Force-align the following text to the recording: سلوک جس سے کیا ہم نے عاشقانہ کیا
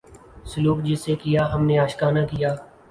سلوک 0.51 0.79
جس 0.83 0.99
سے 1.01 1.15
کیا 1.23 1.41
ہم 1.53 1.65
نے 1.65 1.77
عاشقانہ 1.79 2.25
کیا 2.31 2.55